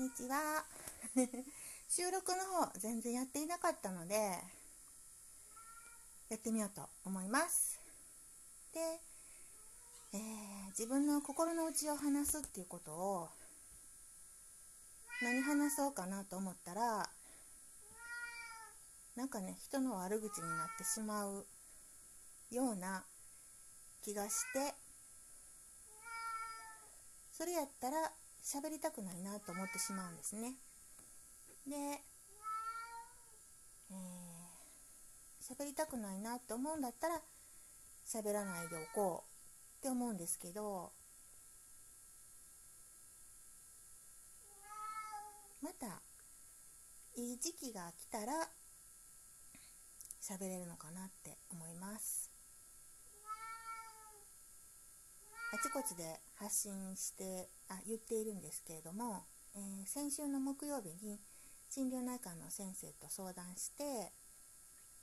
[0.00, 0.64] にちは。
[1.86, 4.42] 収録の方全然やっていなかったので
[6.30, 7.78] やってみようと思います。
[8.72, 8.80] で、
[10.12, 13.28] えー、自分の心の内を話すっていうことを
[15.20, 17.10] 何話そうかなと思ったら
[19.16, 21.46] なんかね人の悪口になってしまう
[22.50, 23.04] ような
[24.00, 24.74] 気がして
[27.32, 28.10] それやったら
[28.42, 30.54] 喋りたくないなと思ってしまうんですね。
[31.66, 37.20] で、えー、喋りたくないなって思うんだったら
[38.06, 39.30] 喋らないでおこう
[39.78, 40.92] って思うんですけど
[45.62, 46.00] また
[47.16, 48.48] いい時期が来たら
[50.20, 52.30] 喋れるのかなって思います。
[55.49, 59.24] あちこちで発信してあ言っているんですけれども、
[59.54, 61.20] えー、先週の木曜日に
[61.68, 64.10] 心療内科の先生と相談して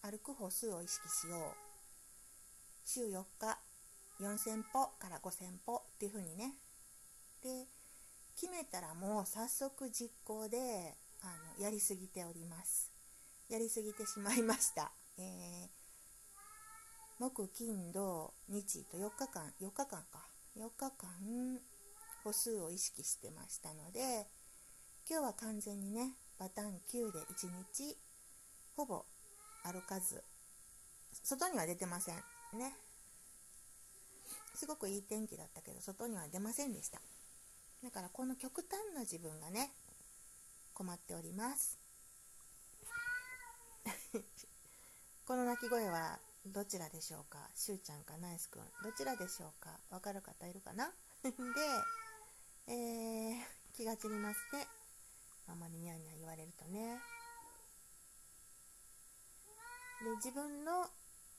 [0.00, 1.40] 歩く歩数を意識しよう。
[2.86, 3.58] 週4日
[4.20, 6.54] 4000歩から5000歩っていう風にね。
[7.42, 7.66] で
[8.40, 11.26] 決めたらもう早速実行であ
[11.58, 12.90] のやりすぎております。
[13.50, 15.68] やりすぎてしまいました、えー、
[17.20, 20.35] 木金土日と4日間4日間か。
[20.58, 21.60] 4日間
[22.24, 24.26] 歩数を意識してましたので
[25.08, 27.96] 今日は完全にねバターン9で1日
[28.74, 29.04] ほぼ
[29.62, 30.22] 歩かず
[31.22, 32.14] 外には出てません
[32.58, 32.72] ね。
[34.54, 37.00] すごくいい天気だったけど外には出ませんでした。
[37.82, 39.70] だからこの極端な自分がね
[40.72, 41.78] 困っております。
[45.26, 47.38] この鳴き声はどちらでしょうか？
[47.54, 48.62] しゅうちゃんかナイスくん。
[48.82, 49.70] どちらでしょうか？
[49.90, 50.92] わかる方いるかな？
[51.22, 51.30] で、
[52.68, 53.36] えー、
[53.74, 54.66] 気が散りますね
[55.48, 57.00] あんまりニャーニャー言われるとね。
[60.04, 60.88] で自分の、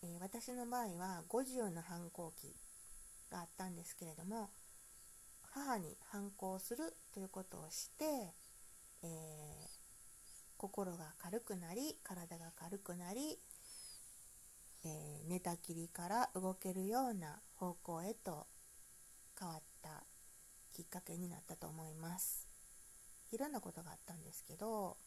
[0.02, 2.56] えー、私の場合は50の反抗期
[3.30, 4.50] があったんですけれども
[5.44, 8.34] 母に反抗するということをして、
[9.04, 9.70] えー、
[10.58, 13.40] 心が軽くなり体が軽くなり
[14.88, 18.48] えー、寝たきりから動けるような方向へと
[19.40, 20.04] 変わった
[20.74, 22.48] きっかけになったと思います。
[23.32, 24.98] いろんなことがあったんですけど、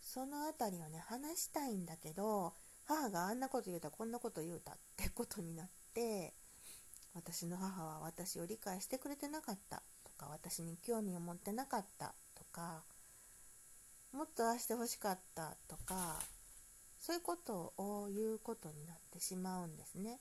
[0.00, 2.54] その辺りをね、話したいんだけど、
[2.86, 6.34] 母があんなこと言うた、こんなこと言うたってことになって、
[7.14, 12.84] 私の母は私を理解してくれてなかったとか、私に興味を持ってなかったとか、
[14.12, 16.18] もっとああしてほしかったとか、
[17.10, 20.20] そういうことを言うことになってしまうんですね。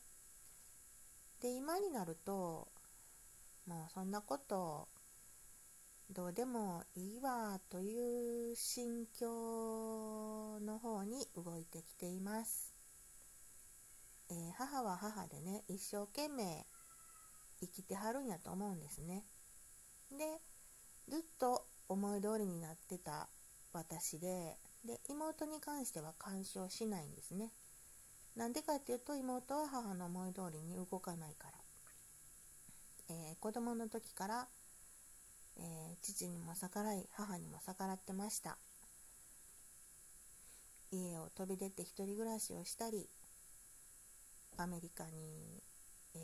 [1.40, 2.68] で、今になると、
[3.68, 4.88] もうそんなこと
[6.10, 12.74] どうでもいいわという心境の方に動いてきています。
[14.32, 16.66] えー、母は母でね、一生懸命
[17.60, 19.26] 生きてはるんやと思うんですね。
[20.10, 20.42] で、
[21.08, 23.30] ずっと思い通りになってた
[23.74, 27.52] 私で、で妹に関しては干渉しないんですね。
[28.36, 31.54] なんでかっていうと妹は母の思い通りに動かないから、
[33.10, 34.48] えー、子供の時から、
[35.58, 38.58] えー、父にも逆らい母にも逆らってました。
[40.92, 43.08] 家を飛び出て一人暮らしをしたり
[44.58, 45.62] アメリカに、
[46.16, 46.18] え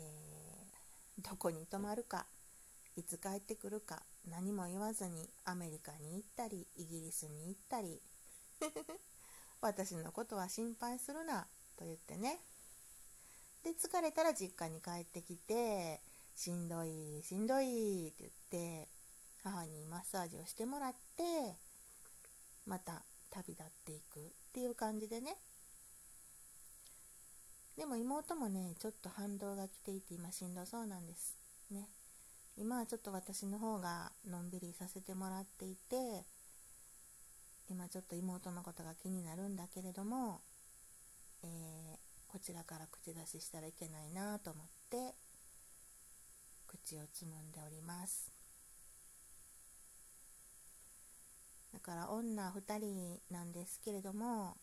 [1.20, 2.26] ー、どこに泊まるか
[2.96, 8.00] いつ帰ってくるか何も言わずにアメリカに行ったりイギリスに行ったり
[9.60, 11.46] 私のことは心配するな
[11.76, 12.40] と言ってね。
[13.62, 16.00] で疲れたら実家に帰ってきて
[16.36, 18.32] しんどいしんどいって言っ
[18.84, 18.88] て
[19.42, 21.56] 母にマッサージをしてもらって
[22.64, 24.22] また旅立っていくっ
[24.52, 25.36] ていう感じでね。
[27.76, 31.36] でも妹もねちょっと反動が来ていて今しんどそうなんです
[31.70, 31.88] ね。
[32.56, 36.24] 今はちょっと私の方がのんびりさせてもらっていて
[37.86, 40.40] 今ちょっと妹のことが気になるんだけれども、
[41.44, 45.14] えー、こちらから口出ししたらいけないなと思って
[46.66, 48.32] 口をつむんでおります。
[51.72, 54.56] だから女2人なんですけれども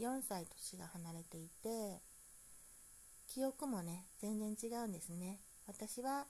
[0.00, 2.00] 4歳年が離れていて
[3.28, 5.38] 記憶もね全然違うんですね。
[5.68, 6.26] 私は、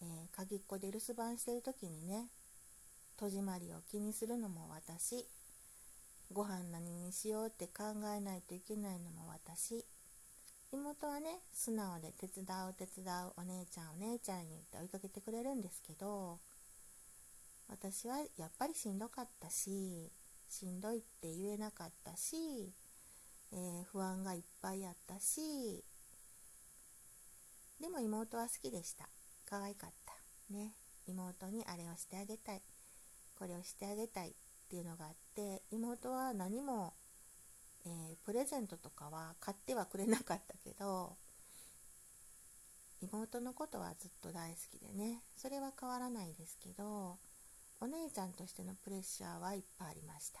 [0.00, 2.26] えー、鍵っ子で留守番してる時にね
[3.18, 5.26] 戸締まりを気にするのも私。
[6.32, 7.84] ご飯何にしようって考
[8.16, 9.84] えないといけないのも私。
[10.72, 16.38] 妹はね素直で手伝う手伝うお姉ちゃんお姉ちゃんにって追いかけてくれるんですけど。
[17.68, 20.10] 私はやっぱりしんどかったし
[20.48, 22.70] しんどいって言えなかったし、
[23.52, 25.82] えー、不安がいっぱいあったし。
[27.80, 29.08] でも妹は好きでした。
[29.44, 30.14] 可愛かった。
[30.54, 30.74] ね。
[31.06, 32.62] 妹にあれをしてあげたい。
[33.42, 34.32] これをしてあげたいっ
[34.70, 36.94] ていうのがあって妹は何も、
[37.84, 41.16] えー、プレゼントとかは買ってはくれなかったけど
[43.02, 47.16] 妹のことはずっと大好きでねそれは変わらないですけど
[47.80, 50.40] お姉ちゃんとしてのプレッシャーはいっぱいありました。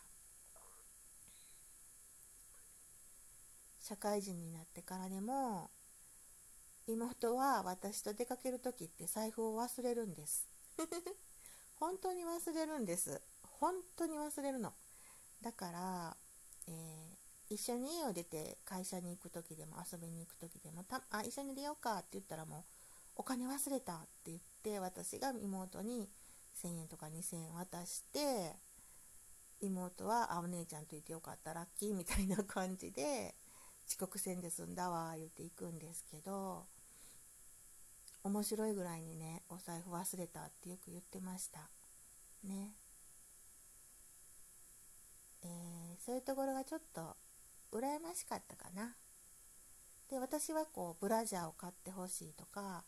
[3.80, 5.70] 社会人になってからでも
[6.86, 10.46] 妹は私と出かける時って財布を忘れるんです。
[11.76, 13.20] 本当に忘れるんです。
[13.42, 14.72] 本当に忘れるの。
[15.42, 16.16] だから、
[16.68, 22.62] えー、一緒に家を出て会社に行く時でも遊びに行く時でもたあ一緒に出ようかって言ったらもう
[23.16, 26.08] お金忘れたって言って私が妹に
[26.64, 28.52] 1000円とか2000円渡して
[29.60, 33.34] 妹はあお姉ちゃんといてよかったラッキーみたいな感じで
[33.86, 36.64] 遅刻せんで済んだわ言って行くんですけど
[38.24, 41.70] 面白いぐらいにねお財布忘れたってよく言ってました。
[42.44, 42.74] ね。
[45.44, 47.16] えー、そういうところがちょっと
[47.72, 48.94] 羨ましかったかな。
[50.08, 52.84] で私はこうブラジャーを買ってほしいとか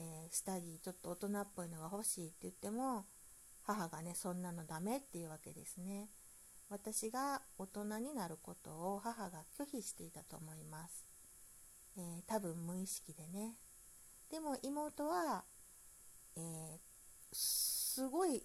[0.00, 3.04] えー、下着ちょっと大人っぽいのが欲しいって言っても
[3.62, 6.08] 母がねそんなのダメっていうわけですね。
[6.70, 11.04] 私が大人になることを母が拒否していたと思います、
[11.96, 13.54] えー、多分無意識でね。
[14.30, 15.44] でも妹は、
[16.36, 16.78] えー、
[17.32, 18.42] すごい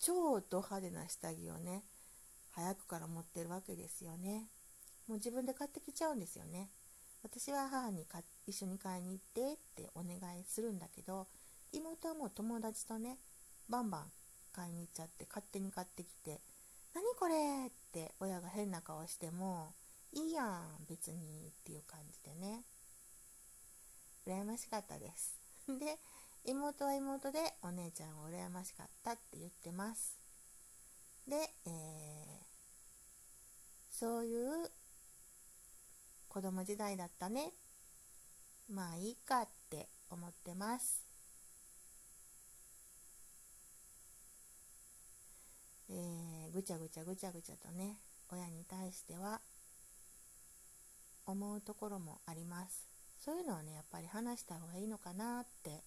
[0.00, 1.84] 超ド派手な下着をね
[2.50, 4.48] 早くから持ってるわけですよね
[5.06, 6.70] もう自分で買ってきちゃうんですよね
[7.22, 11.26] 私は母にか一緒に買いに行ってってお願いするんだけど
[11.72, 13.18] 妹はもう友達とね
[13.68, 14.04] バンバン
[14.52, 16.40] 買いに行っちゃって勝手に買ってきて
[16.94, 19.74] 「何これ!」って親が変な顔しても
[20.12, 22.64] 「いいやん別に」っていう感じでね
[24.28, 25.40] 羨ましかったです。
[25.66, 25.98] で
[26.44, 30.18] 妹は妹でお姉ちゃんは羨ましかったって言ってます。
[31.26, 31.72] で、えー、
[33.90, 34.70] そういう
[36.28, 37.52] 子供時代だったね。
[38.70, 41.06] まあいいかって思ってます。
[45.88, 47.96] えー、ぐちゃぐちゃぐちゃぐちゃとね
[48.30, 49.40] 親に対しては
[51.24, 52.97] 思うところもあります。
[53.18, 55.82] そういうのはねやっぱり話した方がいいのかなって。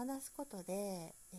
[0.00, 1.38] 話すことで、えー、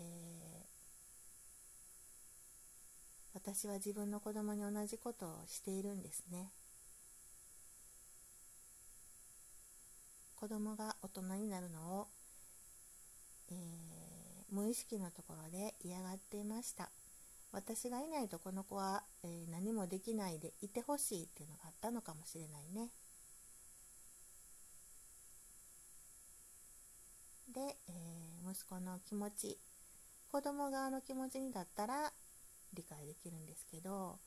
[3.34, 6.52] 私は自分の子供に同じことをしているんですね。
[10.36, 12.08] 子供が大人になるのを、
[13.50, 13.56] えー、
[14.56, 16.92] 無意識のところで嫌がっていました。
[17.52, 22.92] 私がいないとこの子は、えー、何もできないでいてほしいっていうのがあったのかもしれないね。
[27.52, 29.58] で、えー、息子の気持ち
[30.32, 32.12] 子供側の気持ちにだったら
[32.74, 34.20] 理解できるんですけど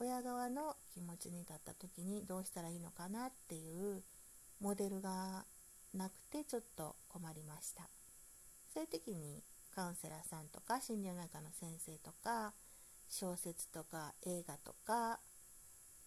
[0.00, 4.02] 親側の気持ちに立った時にどうしたらいいのかなっていう
[4.60, 5.44] モデルが
[5.94, 7.88] なくてちょっと困りました。
[8.72, 9.42] そういう時に
[9.74, 12.52] カウンセラーさんとか心理学の先生とか
[13.08, 15.20] 小説とか映画とか、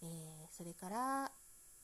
[0.02, 0.08] えー、
[0.56, 1.24] それから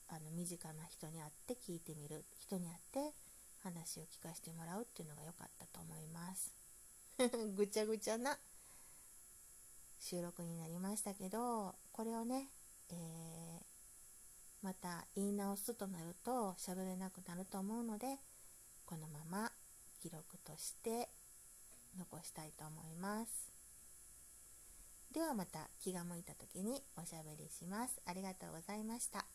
[0.09, 2.25] あの身近な人に会って聞いてみる。
[2.39, 3.15] 人に会って
[3.63, 6.53] 話を聞かせてもらうっていうのが良かったと思います。
[7.55, 8.37] ぐちゃぐちゃな
[9.99, 12.49] 収録になりましたけどこれをね、
[12.89, 13.63] えー、
[14.61, 18.17] また言い直すとなると喋れなくなると思うので
[18.85, 19.51] このまま
[20.01, 21.09] 記録として
[21.97, 23.53] 残したいと思います。
[25.13, 28.01] ではまた気が向いた時におしゃべりします。
[28.05, 29.32] ありがとうございました。